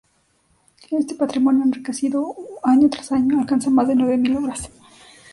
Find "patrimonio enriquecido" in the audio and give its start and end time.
1.13-2.35